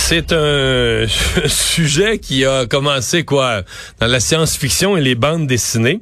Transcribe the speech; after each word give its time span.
C'est 0.00 0.32
un 0.32 1.04
sujet 1.48 2.18
qui 2.18 2.46
a 2.46 2.64
commencé 2.64 3.24
quoi 3.24 3.62
dans 4.00 4.06
la 4.06 4.20
science-fiction 4.20 4.96
et 4.96 5.02
les 5.02 5.14
bandes 5.14 5.46
dessinées, 5.46 6.00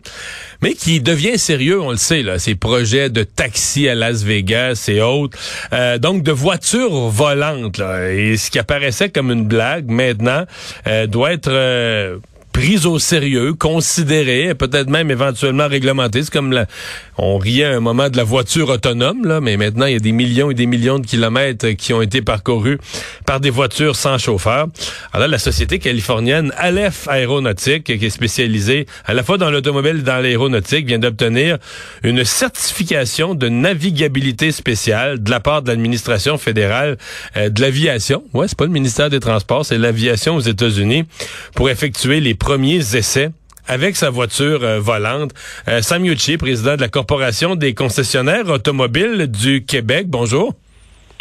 mais 0.63 0.75
qui 0.75 1.01
devient 1.01 1.39
sérieux, 1.39 1.81
on 1.81 1.91
le 1.91 1.97
sait 1.97 2.23
là, 2.23 2.39
ces 2.39 2.55
projets 2.55 3.11
de 3.11 3.25
taxi 3.25 3.89
à 3.89 3.97
Las 3.97 4.23
Vegas 4.23 4.85
et 4.87 5.01
autres, 5.01 5.37
euh, 5.73 5.99
donc 5.99 6.23
de 6.23 6.31
voitures 6.31 7.09
volantes 7.09 7.79
là, 7.79 8.13
et 8.13 8.37
ce 8.37 8.51
qui 8.53 8.61
apparaissait 8.61 9.09
comme 9.09 9.33
une 9.33 9.49
blague 9.49 9.89
maintenant 9.89 10.45
euh, 10.87 11.09
doit 11.09 11.33
être 11.33 11.51
euh, 11.51 12.19
prise 12.57 12.87
au 12.87 12.99
sérieux, 12.99 13.53
considérée, 13.53 14.55
peut-être 14.55 14.89
même 14.89 15.11
éventuellement 15.11 15.69
réglementée. 15.69 16.23
C'est 16.23 16.33
comme 16.33 16.53
la, 16.53 16.65
on 17.19 17.37
riait 17.37 17.67
à 17.67 17.77
un 17.77 17.81
moment 17.81 18.09
de 18.09 18.17
la 18.17 18.25
voiture 18.25 18.71
autonome, 18.71 19.27
là, 19.27 19.43
mais 19.43 19.59
maintenant 19.59 19.85
il 19.85 19.93
y 19.93 19.97
a 19.97 19.99
des 19.99 20.13
millions 20.13 20.51
et 20.51 20.55
des 20.55 20.65
millions 20.65 20.99
de 20.99 21.07
kilomètres 21.07 21.69
qui 21.73 21.93
ont 21.93 22.01
été 22.01 22.23
parcourus 22.23 22.79
par 23.27 23.41
des 23.41 23.51
voitures 23.51 23.95
sans 23.95 24.17
chauffeur. 24.17 24.69
Alors 25.13 25.29
la 25.29 25.39
société 25.39 25.79
californienne 25.79 26.51
Aleph 26.57 27.07
Aéronautique, 27.09 27.85
qui 27.85 28.07
est 28.07 28.11
spécialisée 28.11 28.87
à 29.05 29.13
la 29.13 29.23
fois 29.23 29.37
dans 29.37 29.51
l'automobile 29.51 29.99
et 29.99 30.03
dans 30.03 30.23
l'aéronautique, 30.23 30.87
vient 30.87 30.99
d'obtenir 30.99 31.59
une 32.05 32.25
certification 32.25 33.35
de 33.35 33.51
navigabilité 33.51 34.51
spéciale 34.51 35.23
de 35.23 35.31
la 35.31 35.41
part 35.41 35.61
de 35.61 35.69
l'administration 35.69 36.39
fédérale 36.39 36.97
euh, 37.37 37.51
de 37.51 37.61
l'aviation. 37.61 38.25
Ouais, 38.33 38.49
c'est 38.49 38.57
pas 38.57 38.65
le 38.65 38.71
ministère 38.71 39.11
des 39.11 39.21
Transports, 39.21 39.67
c'est 39.67 39.77
l'aviation 39.77 40.37
aux 40.37 40.41
États-Unis 40.41 41.05
pour 41.55 41.69
effectuer 41.69 42.21
les 42.21 42.35
premiers 42.47 42.95
essais 42.95 43.31
avec 43.67 43.97
sa 43.97 44.09
voiture 44.09 44.61
euh, 44.63 44.79
volante. 44.79 45.33
Euh, 45.67 45.83
Sam 45.83 46.05
Yuchi, 46.05 46.37
président 46.37 46.77
de 46.77 46.81
la 46.81 46.87
Corporation 46.87 47.57
des 47.57 47.75
concessionnaires 47.75 48.49
automobiles 48.49 49.27
du 49.27 49.65
Québec. 49.65 50.07
Bonjour. 50.09 50.55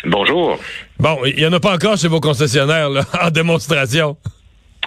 Bonjour. 0.05 0.59
Bon, 0.99 1.17
il 1.25 1.37
n'y 1.37 1.45
en 1.47 1.53
a 1.53 1.59
pas 1.59 1.73
encore 1.73 1.97
chez 1.97 2.09
vos 2.09 2.19
concessionnaires 2.19 2.91
là, 2.91 3.01
en 3.23 3.31
démonstration. 3.31 4.17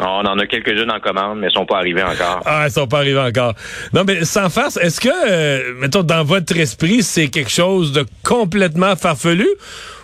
On 0.00 0.04
en 0.04 0.38
a 0.38 0.46
quelques-unes 0.46 0.92
en 0.92 1.00
commande, 1.00 1.40
mais 1.40 1.48
ils 1.48 1.52
sont 1.52 1.66
pas 1.66 1.78
arrivés 1.78 2.04
encore. 2.04 2.40
Ah, 2.44 2.66
ils 2.68 2.70
sont 2.70 2.86
pas 2.86 2.98
arrivés 2.98 3.18
encore. 3.18 3.54
Non, 3.92 4.04
mais 4.06 4.24
sans 4.24 4.48
farce, 4.48 4.76
est-ce 4.76 5.00
que, 5.00 5.08
euh, 5.08 5.74
mettons, 5.80 6.04
dans 6.04 6.22
votre 6.22 6.56
esprit, 6.56 7.02
c'est 7.02 7.26
quelque 7.26 7.50
chose 7.50 7.90
de 7.90 8.06
complètement 8.24 8.94
farfelu 8.94 9.48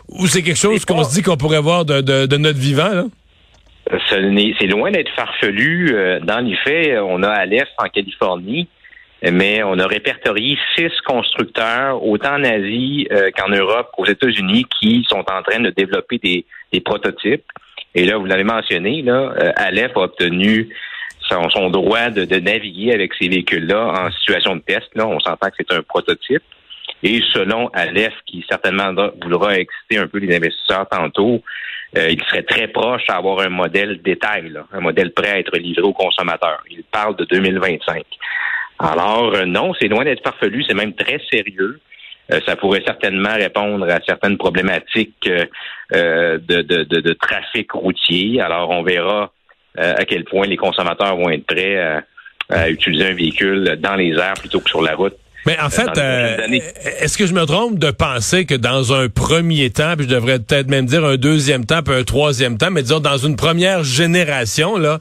ou 0.08 0.27
c'est 0.27 0.42
quelque 0.42 0.58
chose 0.58 0.84
qu'on 0.84 1.05
se 1.05 1.14
dit 1.14 1.22
qu'on 1.22 1.36
pourrait 1.36 1.62
voir 1.62 1.84
de, 1.84 2.00
de, 2.00 2.27
de 2.27 2.36
notre 2.38 2.58
vivant, 2.58 2.92
là? 2.92 3.05
C'est 4.09 4.67
loin 4.67 4.91
d'être 4.91 5.11
farfelu. 5.14 5.95
Euh, 5.95 6.20
dans 6.20 6.41
les 6.41 6.56
faits, 6.56 6.98
on 7.00 7.23
a 7.23 7.28
à 7.28 7.45
en 7.45 7.89
Californie, 7.89 8.69
mais 9.23 9.62
on 9.62 9.78
a 9.78 9.86
répertorié 9.86 10.59
six 10.77 10.91
constructeurs, 11.06 12.05
autant 12.05 12.34
en 12.34 12.45
Asie 12.45 13.06
euh, 13.12 13.31
qu'en 13.36 13.48
Europe, 13.48 13.91
qu'aux 13.95 14.06
États-Unis, 14.06 14.67
qui 14.81 15.06
sont 15.09 15.25
en 15.31 15.42
train 15.42 15.61
de 15.61 15.70
développer 15.70 16.19
des, 16.19 16.81
prototypes. 16.81 17.45
Et 17.95 18.05
là, 18.05 18.17
vous 18.17 18.27
l'avez 18.27 18.45
mentionné, 18.45 19.03
là, 19.03 19.33
euh, 19.41 19.53
Aleph 19.56 19.97
a 19.97 20.01
obtenu 20.01 20.69
son, 21.20 21.70
droit 21.70 22.11
de, 22.11 22.25
naviguer 22.39 22.92
avec 22.92 23.14
ces 23.14 23.29
véhicules-là 23.29 23.92
en 23.97 24.11
situation 24.11 24.56
de 24.56 24.61
test. 24.61 24.89
Là, 24.95 25.06
on 25.06 25.20
s'entend 25.20 25.48
que 25.48 25.55
c'est 25.58 25.73
un 25.73 25.83
prototype. 25.83 26.42
Et 27.03 27.20
selon 27.33 27.69
Aleph, 27.69 28.14
qui 28.27 28.45
certainement 28.48 28.92
voudra 29.23 29.58
exciter 29.58 29.98
un 29.98 30.06
peu 30.06 30.19
les 30.19 30.34
investisseurs 30.34 30.86
tantôt, 30.89 31.42
euh, 31.97 32.11
il 32.11 32.23
serait 32.25 32.42
très 32.42 32.69
proche 32.69 33.05
à 33.09 33.17
avoir 33.17 33.41
un 33.41 33.50
modèle 33.50 34.03
détail, 34.03 34.53
un 34.73 34.81
modèle 34.81 35.12
prêt 35.12 35.31
à 35.31 35.39
être 35.39 35.56
livré 35.56 35.83
aux 35.83 35.92
consommateurs. 35.92 36.62
Il 36.70 36.83
parle 36.84 37.17
de 37.17 37.24
2025. 37.24 38.05
Alors 38.79 39.35
euh, 39.35 39.45
non, 39.45 39.73
c'est 39.80 39.89
loin 39.89 40.05
d'être 40.05 40.23
farfelu, 40.23 40.64
c'est 40.64 40.74
même 40.74 40.95
très 40.95 41.20
sérieux. 41.30 41.80
Euh, 42.33 42.41
ça 42.46 42.57
pourrait 42.57 42.83
certainement 42.85 43.35
répondre 43.35 43.89
à 43.89 44.01
certaines 44.07 44.39
problématiques 44.39 45.29
de, 45.29 46.36
de, 46.39 46.83
de, 46.83 47.13
trafic 47.13 47.70
routier. 47.73 48.41
Alors 48.41 48.70
on 48.70 48.83
verra 48.83 49.33
à 49.77 50.05
quel 50.05 50.24
point 50.24 50.47
les 50.47 50.57
consommateurs 50.57 51.17
vont 51.17 51.30
être 51.30 51.47
prêts 51.47 52.02
à 52.48 52.70
utiliser 52.70 53.07
un 53.07 53.14
véhicule 53.14 53.77
dans 53.79 53.97
les 53.97 54.14
airs 54.14 54.35
plutôt 54.35 54.61
que 54.61 54.68
sur 54.70 54.83
la 54.83 54.95
route 54.95 55.17
mais 55.46 55.58
en 55.60 55.70
fait, 55.70 55.88
euh, 55.96 56.36
est-ce 57.00 57.16
que 57.16 57.27
je 57.27 57.32
me 57.32 57.44
trompe 57.46 57.78
de 57.78 57.90
penser 57.90 58.44
que 58.44 58.55
dans 58.55 58.92
un 58.92 59.08
premier 59.08 59.70
temps, 59.70 59.94
puis 59.96 60.06
je 60.08 60.14
devrais 60.14 60.38
peut-être 60.38 60.68
même 60.68 60.86
dire 60.86 61.05
un 61.05 61.16
deuxième 61.16 61.64
temps, 61.64 61.82
puis 61.82 61.94
un 61.94 62.05
troisième 62.05 62.58
temps, 62.58 62.70
mais 62.70 62.82
disons 62.82 63.00
dans 63.00 63.18
une 63.18 63.36
première 63.36 63.84
génération, 63.84 64.77
là, 64.77 65.00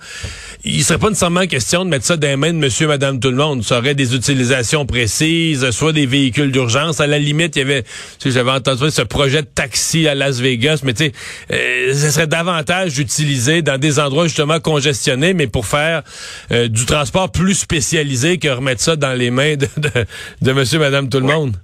il 0.64 0.84
serait 0.84 0.98
pas 1.00 1.10
nécessairement 1.10 1.46
question 1.46 1.84
de 1.84 1.90
mettre 1.90 2.06
ça 2.06 2.18
dans 2.18 2.28
les 2.28 2.38
mains 2.38 2.54
de 2.54 2.58
monsieur, 2.58 2.88
madame, 2.88 3.20
tout 3.20 3.30
le 3.30 3.36
monde. 3.36 3.64
Ça 3.64 3.80
aurait 3.80 3.96
des 3.96 4.16
utilisations 4.16 4.86
précises, 4.86 5.70
soit 5.72 5.92
des 5.92 6.06
véhicules 6.06 6.52
d'urgence. 6.52 7.00
À 7.00 7.08
la 7.08 7.20
limite, 7.20 7.56
il 7.56 7.60
y 7.60 7.62
avait, 7.64 7.84
tu 7.84 7.90
sais, 8.20 8.32
j'avais 8.32 8.52
entendu 8.52 8.90
ce 8.90 9.02
projet 9.02 9.42
de 9.42 9.48
taxi 9.48 10.08
à 10.08 10.16
Las 10.16 10.40
Vegas, 10.40 10.82
mais 10.84 10.94
tu 10.94 11.06
sais, 11.06 11.12
euh, 11.52 11.94
ce 11.94 12.10
serait 12.12 12.28
davantage 12.28 13.00
utilisé 13.00 13.62
dans 13.62 13.78
des 13.78 14.00
endroits 14.00 14.28
justement 14.28 14.60
congestionnés, 14.60 15.34
mais 15.34 15.48
pour 15.48 15.66
faire 15.66 16.04
euh, 16.52 16.68
du 16.68 16.86
transport 16.86 17.32
plus 17.32 17.56
spécialisé 17.56 18.38
que 18.38 18.48
remettre 18.48 18.82
ça 18.82 18.96
dans 18.96 19.14
les 19.14 19.32
mains 19.32 19.56
de 19.56 19.68
de 19.78 20.06
monsieur, 20.42 20.80
madame, 20.80 21.10
tout 21.10 21.20
le 21.20 21.26
monde? 21.26 21.56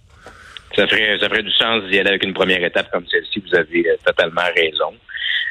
Ça 0.76 0.88
ferait, 0.88 1.18
ça 1.20 1.30
ferait 1.30 1.44
du 1.44 1.52
sens 1.52 1.84
d'y 1.90 2.00
aller 2.00 2.10
avec 2.10 2.24
une 2.24 2.34
première 2.34 2.64
étape 2.64 2.90
comme 2.92 3.06
celle-ci. 3.08 3.44
Vous 3.46 3.56
avez 3.56 3.88
euh, 3.88 3.96
totalement 4.06 4.48
raison. 4.56 4.94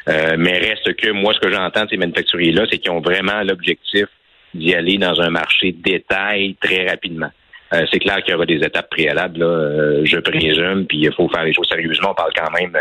Euh, 0.07 0.35
mais 0.37 0.57
reste 0.57 0.95
que 0.95 1.11
moi, 1.11 1.33
ce 1.33 1.39
que 1.39 1.51
j'entends 1.51 1.85
de 1.85 1.89
ces 1.89 1.97
manufacturiers-là, 1.97 2.65
c'est 2.71 2.79
qu'ils 2.79 2.91
ont 2.91 3.01
vraiment 3.01 3.43
l'objectif 3.43 4.05
d'y 4.53 4.73
aller 4.73 4.97
dans 4.97 5.19
un 5.21 5.29
marché 5.29 5.71
détail 5.71 6.55
très 6.59 6.87
rapidement. 6.87 7.29
Euh, 7.73 7.85
c'est 7.91 7.99
clair 7.99 8.23
qu'il 8.23 8.31
y 8.31 8.35
aura 8.35 8.47
des 8.47 8.55
étapes 8.55 8.89
préalables, 8.89 9.39
là, 9.39 10.03
je 10.03 10.17
présume, 10.17 10.87
puis 10.87 10.99
il 11.01 11.13
faut 11.13 11.29
faire 11.29 11.43
les 11.43 11.53
choses 11.53 11.67
sérieusement. 11.67 12.11
On 12.11 12.15
parle 12.15 12.31
quand 12.35 12.51
même 12.51 12.75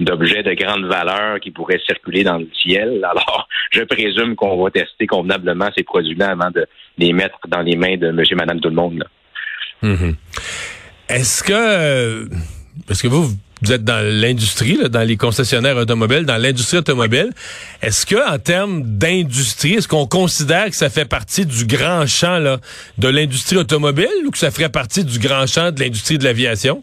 d'objets 0.00 0.42
de 0.42 0.52
grande 0.52 0.84
valeur 0.84 1.40
qui 1.40 1.50
pourraient 1.50 1.80
circuler 1.86 2.24
dans 2.24 2.36
le 2.36 2.48
ciel. 2.52 3.02
Alors, 3.10 3.48
je 3.70 3.82
présume 3.82 4.36
qu'on 4.36 4.62
va 4.62 4.70
tester 4.70 5.06
convenablement 5.06 5.70
ces 5.74 5.84
produits-là 5.84 6.32
avant 6.32 6.50
de 6.50 6.66
les 6.98 7.14
mettre 7.14 7.38
dans 7.48 7.62
les 7.62 7.76
mains 7.76 7.96
de 7.96 8.10
monsieur, 8.10 8.36
madame, 8.36 8.60
tout 8.60 8.68
le 8.68 8.74
monde. 8.74 8.98
Là. 8.98 9.06
Mhm. 9.84 10.16
Est-ce 11.08 11.42
que, 11.42 12.28
parce 12.86 13.02
que 13.02 13.08
vous, 13.08 13.28
vous 13.62 13.72
êtes 13.72 13.84
dans 13.84 14.04
l'industrie, 14.04 14.78
dans 14.90 15.06
les 15.06 15.16
concessionnaires 15.16 15.76
automobiles, 15.76 16.24
dans 16.24 16.36
l'industrie 16.36 16.78
automobile. 16.78 17.30
Est-ce 17.82 18.04
que, 18.04 18.16
en 18.16 18.38
termes 18.38 18.82
d'industrie, 18.82 19.74
est-ce 19.74 19.88
qu'on 19.88 20.06
considère 20.06 20.66
que 20.66 20.76
ça 20.76 20.90
fait 20.90 21.08
partie 21.08 21.46
du 21.46 21.66
grand 21.66 22.06
champ 22.06 22.38
là, 22.38 22.58
de 22.98 23.08
l'industrie 23.08 23.56
automobile 23.56 24.26
ou 24.26 24.30
que 24.30 24.38
ça 24.38 24.50
ferait 24.50 24.70
partie 24.70 25.04
du 25.04 25.18
grand 25.18 25.46
champ 25.46 25.70
de 25.70 25.80
l'industrie 25.80 26.18
de 26.18 26.24
l'aviation? 26.24 26.82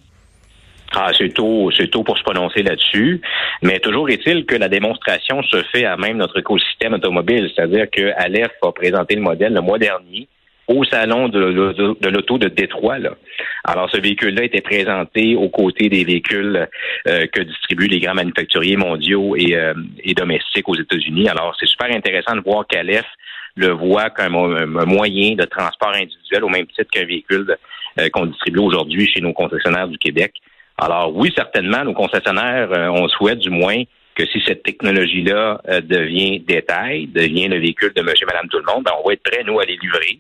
Ah, 0.94 1.12
c'est 1.18 1.34
tôt, 1.34 1.72
c'est 1.78 1.90
tôt 1.90 2.04
pour 2.04 2.18
se 2.18 2.24
prononcer 2.24 2.64
là-dessus. 2.64 3.22
Mais 3.62 3.80
toujours 3.80 4.10
est-il 4.10 4.46
que 4.46 4.56
la 4.56 4.68
démonstration 4.68 5.42
se 5.44 5.64
fait 5.72 5.86
à 5.86 5.98
même 5.98 6.18
notre 6.18 6.40
écosystème 6.40 6.94
automobile. 6.94 7.50
C'est-à-dire 7.56 7.86
que 7.90 8.12
a 8.12 8.72
présenté 8.72 9.16
le 9.16 9.22
modèle 9.22 9.54
le 9.54 9.62
mois 9.62 9.78
dernier 9.78 10.28
au 10.72 10.84
salon 10.86 11.28
de, 11.28 11.40
l'auto 12.10 12.38
de 12.38 12.48
Détroit. 12.48 12.98
Là. 12.98 13.12
Alors, 13.66 13.90
ce 13.92 14.00
véhicule-là 14.00 14.44
était 14.44 14.62
présenté 14.62 15.36
aux 15.36 15.50
côtés 15.50 15.90
des 15.90 16.04
véhicules 16.04 16.68
euh, 17.08 17.28
que 17.28 17.42
distribuent 17.42 17.88
les 17.88 18.00
grands 18.00 18.14
manufacturiers 18.14 18.78
mondiaux 18.78 19.36
euh, 19.36 19.74
et, 20.04 20.14
domestiques 20.14 20.68
aux 20.70 20.76
États-Unis. 20.76 21.28
Alors, 21.30 21.56
c'est 21.60 21.68
super 21.68 21.94
intéressant 21.94 22.36
de 22.36 22.42
voir 22.42 22.66
qu'Aleph 22.68 23.06
le 23.56 23.70
voit 23.70 24.10
comme 24.10 24.36
un, 24.36 24.86
moyen 24.86 25.36
de 25.36 25.44
transport 25.44 25.94
individuel 25.94 26.44
au 26.44 26.50
même 26.50 26.68
titre 26.68 26.90
qu'un 26.90 27.06
véhicule 27.06 27.58
euh, 28.00 28.10
qu'on 28.10 28.28
distribue 28.28 28.60
aujourd'hui 28.60 29.08
chez 29.08 29.20
nos 29.20 29.34
concessionnaires 29.34 29.90
du 29.90 29.98
Québec. 29.98 30.34
Alors, 30.78 31.16
oui, 31.16 31.34
certainement, 31.36 31.84
nos 31.84 31.94
concessionnaires, 31.94 32.70
on 32.72 33.08
souhaite 33.10 33.40
du 33.40 33.50
moins 33.50 33.84
que 34.16 34.26
si 34.26 34.42
cette 34.48 34.64
technologie-là 34.64 35.62
devient 35.84 36.40
détail, 36.40 37.08
devient 37.08 37.50
le 37.50 37.60
véhicule 37.60 37.94
de 37.94 38.02
monsieur, 38.02 38.26
madame, 38.26 38.48
tout 38.50 38.58
le 38.58 38.74
monde, 38.74 38.84
ben, 38.84 38.92
on 39.04 39.08
va 39.08 39.14
être 39.14 39.22
prêt, 39.22 39.44
nous, 39.46 39.60
à 39.60 39.66
les 39.66 39.78
livrer 39.78 40.20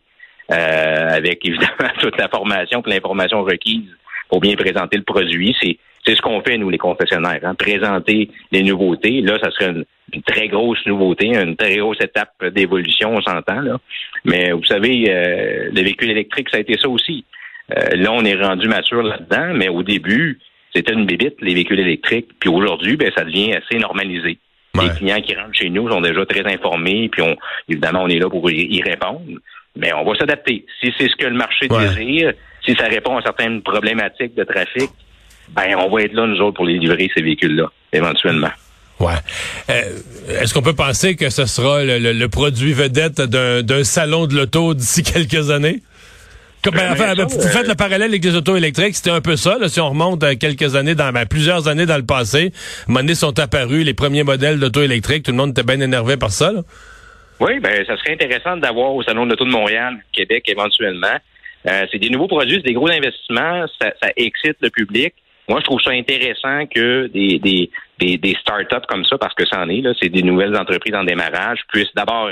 avec 0.50 1.46
évidemment 1.46 1.94
toute 2.00 2.18
la 2.18 2.28
formation, 2.28 2.84
l'information 2.86 3.44
requise 3.44 3.90
pour 4.30 4.40
bien 4.40 4.56
présenter 4.56 4.98
le 4.98 5.04
produit. 5.04 5.56
C'est 5.62 5.78
c'est 6.06 6.16
ce 6.16 6.22
qu'on 6.22 6.42
fait, 6.42 6.58
nous, 6.58 6.70
les 6.70 6.78
concessionnaires, 6.78 7.40
hein, 7.44 7.56
présenter 7.56 8.30
les 8.52 8.64
nouveautés. 8.64 9.22
Là, 9.22 9.38
ça 9.42 9.52
serait 9.52 9.72
une, 9.72 9.86
très 10.24 10.48
grosse 10.48 10.84
nouveauté, 10.86 11.28
une 11.28 11.56
très 11.56 11.78
grosse 11.78 12.02
étape 12.02 12.34
d'évolution, 12.54 13.16
on 13.16 13.22
s'entend. 13.22 13.62
là. 13.62 13.78
Mais 14.26 14.52
vous 14.52 14.66
savez, 14.66 15.06
euh, 15.10 15.70
le 15.72 15.82
véhicule 15.82 16.12
électrique, 16.12 16.50
ça 16.50 16.58
a 16.58 16.62
été 16.62 16.78
ça 16.78 16.90
aussi. 16.90 17.24
Euh, 17.72 17.96
là, 17.96 18.12
on 18.12 18.26
est 18.26 18.36
rendu 18.36 18.68
mature 18.68 19.04
là-dedans, 19.04 19.54
mais 19.54 19.70
au 19.70 19.84
début, 19.84 20.40
c'était 20.74 20.94
une 20.94 21.06
bébite, 21.06 21.36
les 21.42 21.54
véhicules 21.54 21.80
électriques. 21.80 22.30
Puis 22.40 22.50
aujourd'hui, 22.50 22.98
ben, 22.98 23.12
ça 23.16 23.24
devient 23.24 23.54
assez 23.54 23.78
normalisé. 23.78 24.38
Les 24.82 24.90
clients 24.90 25.22
qui 25.22 25.36
rentrent 25.36 25.54
chez 25.54 25.70
nous 25.70 25.90
sont 25.90 26.02
déjà 26.02 26.26
très 26.26 26.46
informés, 26.46 27.10
puis 27.10 27.22
on, 27.22 27.36
évidemment, 27.70 28.04
on 28.04 28.08
est 28.08 28.20
là 28.20 28.30
pour 28.30 28.50
y 28.50 28.82
répondre. 28.82 29.22
Mais 29.77 29.94
on 29.94 30.03
va 30.03 30.15
s'adapter. 30.18 30.65
Si 30.79 30.94
c'est 30.97 31.07
ce 31.07 31.15
que 31.15 31.25
le 31.25 31.35
marché 31.35 31.68
désire, 31.68 32.33
si 32.65 32.75
ça 32.75 32.85
répond 32.85 33.18
à 33.18 33.21
certaines 33.21 33.62
problématiques 33.62 34.35
de 34.35 34.44
trafic, 34.44 34.89
ben 35.50 35.75
on 35.77 35.89
va 35.94 36.03
être 36.03 36.13
là, 36.13 36.27
nous 36.27 36.39
autres, 36.39 36.57
pour 36.57 36.65
les 36.65 36.77
livrer, 36.77 37.09
ces 37.15 37.21
véhicules-là, 37.21 37.65
éventuellement. 37.94 38.51
Ouais. 39.00 39.13
Est-ce 39.68 40.53
qu'on 40.53 40.62
peut 40.62 40.75
penser 40.75 41.15
que 41.15 41.29
ce 41.29 41.45
sera 41.45 41.83
le, 41.83 42.27
produit 42.27 42.73
vedette 42.73 43.21
d'un 43.21 43.83
salon 43.83 44.27
de 44.27 44.35
l'auto 44.35 44.73
d'ici 44.73 45.03
quelques 45.03 45.50
années? 45.50 45.81
Comme, 46.63 46.75
ben, 46.75 46.91
enfin, 46.91 47.15
ben, 47.15 47.25
vous 47.25 47.41
faites 47.41 47.68
le 47.68 47.73
parallèle 47.73 48.03
avec 48.03 48.23
les 48.23 48.35
autos 48.35 48.56
électriques, 48.56 48.95
c'était 48.95 49.09
un 49.09 49.21
peu 49.21 49.35
ça. 49.35 49.57
Là, 49.57 49.68
si 49.68 49.79
on 49.79 49.89
remonte 49.89 50.23
à 50.23 50.35
quelques 50.35 50.75
années, 50.75 50.94
dans 50.94 51.12
ben, 51.12 51.25
plusieurs 51.25 51.68
années 51.68 51.88
dans 51.88 51.97
le 51.97 52.06
passé, 52.06 52.53
à 52.88 53.13
sont 53.15 53.39
apparus 53.39 53.83
les 53.83 53.95
premiers 53.95 54.23
modèles 54.23 54.59
d'auto 54.59 54.83
électriques. 54.83 55.23
Tout 55.23 55.31
le 55.31 55.38
monde 55.38 55.51
était 55.51 55.63
bien 55.63 55.79
énervé 55.79 56.18
par 56.18 56.31
ça. 56.31 56.51
Oui, 57.42 57.60
ben 57.60 57.84
ça 57.88 57.98
serait 57.98 58.14
intéressant 58.14 58.56
d'avoir 58.58 58.94
au 58.94 59.02
salon 59.02 59.26
de 59.26 59.32
l'auto 59.32 59.46
de 59.46 59.50
Montréal, 59.50 59.98
Québec 60.14 60.48
éventuellement. 60.48 61.18
Euh, 61.68 61.88
c'est 61.92 61.98
des 61.98 62.12
nouveaux 62.12 62.28
produits, 62.28 62.58
c'est 62.58 62.68
des 62.68 62.74
gros 62.74 62.90
investissements, 62.90 63.66
ça, 63.82 63.92
ça, 64.00 64.12
excite 64.16 64.58
le 64.62 64.70
public. 64.70 65.16
Moi, 65.50 65.60
je 65.60 65.66
trouve 65.66 65.82
ça 65.82 65.90
intéressant 65.90 66.68
que 66.68 67.08
des, 67.08 67.40
des, 67.40 67.72
des, 68.00 68.20
des 68.20 68.36
start-up 68.42 68.86
comme 68.88 69.04
ça, 69.06 69.18
parce 69.18 69.34
que 69.34 69.46
ça 69.48 69.60
en 69.60 69.70
est, 69.70 69.82
là, 69.82 69.92
c'est 70.00 70.10
des 70.10 70.22
nouvelles 70.22 70.56
entreprises 70.56 70.94
en 70.94 71.04
démarrage, 71.04 71.62
puissent 71.74 71.94
d'abord 71.96 72.30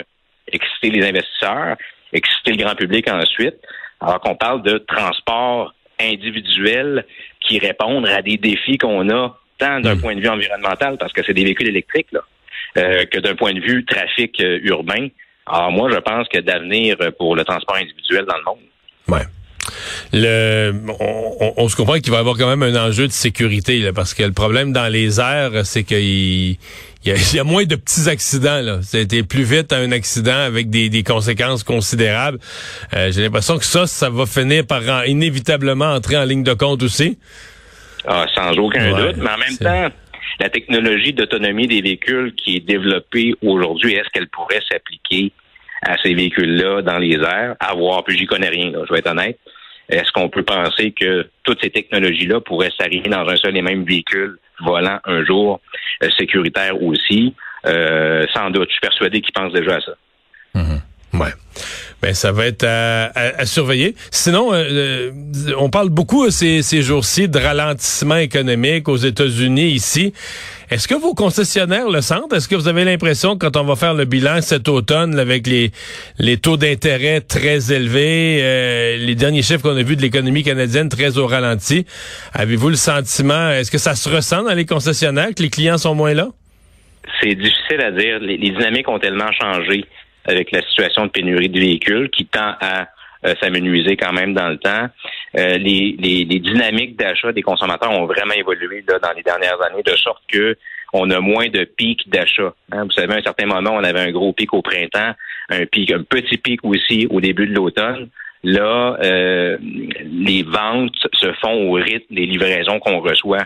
exciter 0.52 0.92
les 0.92 1.08
investisseurs, 1.08 1.76
exciter 2.14 2.52
le 2.52 2.64
grand 2.64 2.76
public 2.76 3.10
ensuite, 3.10 3.56
alors 4.00 4.20
qu'on 4.20 4.36
parle 4.36 4.62
de 4.62 4.78
transport 4.78 5.74
individuel 6.00 7.04
qui 7.42 7.58
répondent 7.58 8.08
à 8.08 8.22
des 8.22 8.38
défis 8.38 8.78
qu'on 8.78 9.10
a 9.10 9.36
tant 9.58 9.80
d'un 9.80 9.96
hmm. 9.96 10.02
point 10.02 10.16
de 10.16 10.22
vue 10.22 10.30
environnemental, 10.30 10.98
parce 11.00 11.14
que 11.14 11.24
c'est 11.26 11.34
des 11.34 11.44
véhicules 11.44 11.68
électriques, 11.68 12.12
là, 12.12 12.22
euh, 12.78 13.06
que 13.06 13.20
d'un 13.20 13.36
point 13.36 13.54
de 13.54 13.60
vue 13.60 13.86
trafic 13.86 14.40
euh, 14.42 14.60
urbain. 14.64 15.08
Alors 15.48 15.72
moi, 15.72 15.90
je 15.92 15.98
pense 15.98 16.28
que 16.28 16.40
d'avenir 16.40 16.98
pour 17.18 17.36
le 17.36 17.44
transport 17.44 17.78
individuel 17.78 18.26
dans 18.26 18.38
le 18.38 18.44
monde. 18.44 18.60
Ouais. 19.08 19.26
Le, 20.14 20.74
on, 21.58 21.70
se 21.70 21.76
comprend 21.76 22.00
qu'il 22.00 22.12
va 22.12 22.18
y 22.18 22.20
avoir 22.20 22.38
quand 22.38 22.48
même 22.48 22.64
un 22.64 22.88
enjeu 22.88 23.08
de 23.08 23.12
sécurité, 23.12 23.80
là, 23.80 23.94
parce 23.94 24.14
que 24.14 24.24
le 24.24 24.32
problème 24.32 24.74
dans 24.74 24.88
les 24.88 25.20
airs, 25.20 25.66
c'est 25.66 25.84
qu'il 25.84 26.58
y, 27.06 27.40
a, 27.40 27.44
moins 27.44 27.66
de 27.66 27.76
petits 27.76 28.10
accidents. 28.10 28.62
Là. 28.62 28.80
C'était 28.82 29.24
plus 29.24 29.44
vite 29.44 29.72
un 29.74 29.92
accident 29.92 30.38
avec 30.38 30.70
des, 30.70 31.04
conséquences 31.04 31.64
considérables. 31.64 32.40
Euh, 32.96 33.12
j'ai 33.12 33.24
l'impression 33.24 33.58
que 33.58 33.66
ça, 33.66 33.88
ça 33.88 34.10
va 34.10 34.26
finir 34.26 34.66
par 34.66 35.06
inévitablement 35.06 35.94
entrer 35.94 36.18
en 36.18 36.24
ligne 36.24 36.44
de 36.44 36.54
compte 36.54 36.84
aussi. 36.84 37.18
Ah, 38.08 38.26
sans 38.34 38.52
aucun 38.58 38.90
doute. 38.90 39.18
Mais 39.18 39.30
en 39.30 39.38
même 39.38 39.58
temps, 39.58 39.96
la 40.40 40.50
technologie 40.50 41.14
d'autonomie 41.14 41.68
des 41.68 41.82
véhicules 41.82 42.34
qui 42.36 42.58
est 42.58 42.66
développée 42.66 43.34
aujourd'hui, 43.42 43.94
est-ce 43.94 44.10
qu'elle 44.10 44.30
pourrait 44.30 44.62
s'appliquer 44.72 45.32
à 45.82 45.98
ces 45.98 46.14
véhicules-là 46.14 46.82
dans 46.82 46.98
les 46.98 47.16
airs? 47.16 47.56
À 47.60 47.74
voir, 47.74 48.04
puis 48.04 48.18
j'y 48.18 48.26
connais 48.26 48.50
rien, 48.50 48.72
je 48.88 48.94
vais 48.94 49.00
être 49.00 49.12
honnête. 49.12 49.40
Est-ce 49.90 50.12
qu'on 50.12 50.30
peut 50.30 50.44
penser 50.44 50.92
que 50.92 51.28
toutes 51.44 51.62
ces 51.62 51.72
technologies-là 51.72 52.42
pourraient 52.42 52.72
s'arriver 52.80 53.10
dans 53.10 53.28
un 53.28 53.36
seul 53.36 53.58
et 53.58 53.62
même 53.62 53.84
véhicule 53.84 54.38
volant 54.60 55.00
un 55.06 55.26
jour, 55.26 55.62
euh, 56.04 56.10
sécuritaire 56.18 56.82
aussi? 56.82 57.34
Euh, 57.66 58.26
sans 58.34 58.52
doute. 58.52 58.70
Je 58.70 58.74
suis 58.74 58.82
persuadé 58.82 59.22
qu'ils 59.22 59.34
pensent 59.34 59.54
déjà 59.54 59.78
à 59.78 59.82
ça. 59.82 59.92
Mm-hmm. 60.56 61.22
Ouais. 61.22 61.32
Ben 62.02 62.14
ça 62.14 62.32
va 62.32 62.46
être 62.46 62.66
à, 62.66 63.46
surveiller. 63.46 63.96
Sinon, 64.12 64.52
euh, 64.54 65.12
on 65.58 65.70
parle 65.70 65.90
beaucoup 65.90 66.30
ces, 66.30 66.62
ces 66.62 66.82
jours-ci 66.82 67.28
de 67.28 67.38
ralentissement 67.38 68.16
économique 68.16 68.88
aux 68.88 68.98
États-Unis 68.98 69.68
ici. 69.72 70.14
Est-ce 70.72 70.88
que 70.88 70.94
vos 70.94 71.16
concessionnaires 71.16 71.90
le 71.90 72.02
sentent? 72.02 72.32
Est-ce 72.32 72.48
que 72.48 72.56
vous 72.56 72.68
avez 72.68 72.84
l'impression 72.86 73.38
quand 73.38 73.58
on 73.58 73.64
va 73.64 73.76
faire 73.76 73.96
le 73.96 74.06
bilan 74.06 74.40
cet 74.42 74.68
automne 74.68 75.18
avec 75.18 75.48
les, 75.48 75.72
les 76.20 76.38
taux 76.38 76.58
d'intérêt 76.58 77.22
très 77.22 77.74
élevés, 77.74 78.40
euh, 78.42 78.98
les 78.98 79.16
derniers 79.16 79.42
chiffres 79.42 79.64
qu'on 79.64 79.76
a 79.76 79.82
vus 79.82 79.96
de 79.96 80.02
l'économie 80.02 80.44
canadienne 80.44 80.88
très 80.88 81.18
au 81.18 81.26
ralenti, 81.26 81.88
avez-vous 82.34 82.70
le 82.70 82.76
sentiment, 82.76 83.50
est-ce 83.50 83.72
que 83.72 83.80
ça 83.80 83.96
se 83.96 84.08
ressent 84.10 84.44
dans 84.44 84.54
les 84.54 84.66
concessionnaires 84.66 85.34
que 85.36 85.42
les 85.42 85.50
clients 85.50 85.80
sont 85.80 85.96
moins 85.96 86.14
là? 86.14 86.28
C'est 87.22 87.34
difficile 87.34 87.82
à 87.82 87.92
dire. 87.92 88.20
Les, 88.20 88.38
dynamiques 88.38 88.88
ont 88.88 89.00
tellement 89.00 89.32
changé 89.32 89.86
avec 90.30 90.52
la 90.52 90.62
situation 90.62 91.06
de 91.06 91.12
pénurie 91.12 91.50
de 91.50 91.60
véhicules 91.60 92.10
qui 92.10 92.26
tend 92.26 92.54
à 92.62 92.88
euh, 93.26 93.34
s'amenuiser 93.42 93.98
quand 93.98 94.14
même 94.14 94.34
dans 94.34 94.48
le 94.48 94.58
temps. 94.58 94.88
Euh, 95.38 95.58
les, 95.58 95.96
les, 96.00 96.24
les, 96.24 96.40
dynamiques 96.40 96.96
d'achat 96.98 97.34
des 97.34 97.42
consommateurs 97.42 97.92
ont 97.92 98.06
vraiment 98.06 98.34
évolué 98.34 98.84
là, 98.88 99.00
dans 99.00 99.12
les 99.12 99.24
dernières 99.24 99.62
années, 99.62 99.84
de 99.84 99.96
sorte 99.96 100.24
que 100.28 100.56
on 100.94 101.10
a 101.12 101.20
moins 101.20 101.50
de 101.50 101.66
pics 101.66 102.10
d'achat. 102.10 102.54
Hein. 102.72 102.86
Vous 102.86 102.92
savez, 102.92 103.14
à 103.14 103.18
un 103.18 103.22
certain 103.22 103.46
moment, 103.46 103.72
on 103.74 103.84
avait 103.84 104.00
un 104.00 104.12
gros 104.12 104.34
pic 104.34 104.54
au 104.54 104.62
printemps, 104.62 105.14
un 105.50 105.66
pic, 105.66 105.92
un 105.92 106.04
petit 106.04 106.38
pic 106.38 106.62
aussi 106.64 107.08
au 107.10 107.22
début 107.22 107.48
de 107.48 107.54
l'automne. 107.54 108.10
Là, 108.44 108.98
euh, 109.04 109.58
les 109.62 110.44
ventes 110.44 111.08
se 111.14 111.32
font 111.42 111.70
au 111.70 111.74
rythme 111.74 112.16
des 112.16 112.26
livraisons 112.26 112.80
qu'on 112.80 113.00
reçoit. 113.02 113.46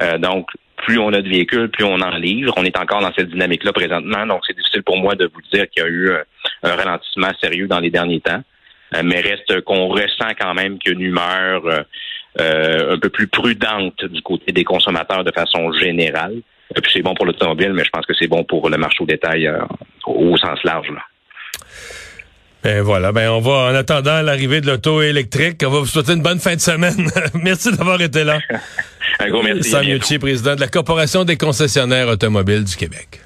Euh, 0.00 0.18
donc, 0.18 0.48
plus 0.82 0.98
on 0.98 1.12
a 1.12 1.22
de 1.22 1.28
véhicules, 1.28 1.68
plus 1.68 1.84
on 1.84 2.00
en 2.00 2.16
livre. 2.16 2.52
On 2.56 2.64
est 2.64 2.78
encore 2.78 3.00
dans 3.00 3.12
cette 3.14 3.30
dynamique-là 3.30 3.72
présentement, 3.72 4.26
donc 4.26 4.42
c'est 4.46 4.56
difficile 4.56 4.82
pour 4.82 4.98
moi 4.98 5.14
de 5.14 5.30
vous 5.32 5.40
dire 5.52 5.68
qu'il 5.70 5.82
y 5.82 5.86
a 5.86 5.88
eu 5.88 6.12
un 6.62 6.74
ralentissement 6.74 7.30
sérieux 7.40 7.66
dans 7.66 7.80
les 7.80 7.90
derniers 7.90 8.20
temps. 8.20 8.42
Euh, 8.94 9.02
mais 9.04 9.20
reste 9.20 9.62
qu'on 9.62 9.88
ressent 9.88 10.34
quand 10.38 10.54
même 10.54 10.78
qu'une 10.78 11.00
humeur 11.00 11.66
euh, 11.66 11.82
euh, 12.40 12.94
un 12.94 12.98
peu 12.98 13.08
plus 13.08 13.26
prudente 13.26 14.04
du 14.04 14.22
côté 14.22 14.52
des 14.52 14.64
consommateurs 14.64 15.24
de 15.24 15.32
façon 15.32 15.72
générale. 15.72 16.36
Et 16.74 16.80
puis 16.80 16.90
c'est 16.94 17.02
bon 17.02 17.14
pour 17.14 17.26
l'automobile, 17.26 17.72
mais 17.72 17.84
je 17.84 17.90
pense 17.90 18.06
que 18.06 18.14
c'est 18.18 18.28
bon 18.28 18.44
pour 18.44 18.68
le 18.68 18.78
marché 18.78 19.02
au 19.02 19.06
détail 19.06 19.50
au 20.06 20.36
sens 20.38 20.62
large. 20.64 20.88
Ben 22.62 22.80
voilà, 22.82 23.10
ben 23.10 23.28
on 23.30 23.40
va 23.40 23.72
en 23.72 23.74
attendant 23.74 24.22
l'arrivée 24.22 24.60
de 24.60 24.68
l'auto 24.68 25.02
électrique, 25.02 25.62
on 25.66 25.70
va 25.70 25.80
vous 25.80 25.86
souhaiter 25.86 26.12
une 26.12 26.22
bonne 26.22 26.38
fin 26.38 26.54
de 26.54 26.60
semaine. 26.60 27.10
merci 27.34 27.72
d'avoir 27.72 28.00
été 28.00 28.22
là. 28.22 28.38
Un 29.18 29.28
gros 29.30 29.42
merci. 29.42 29.70
Sam 29.70 29.84
président 30.20 30.54
de 30.54 30.60
la 30.60 30.68
Corporation 30.68 31.24
des 31.24 31.36
concessionnaires 31.36 32.08
automobiles 32.08 32.64
du 32.64 32.76
Québec. 32.76 33.20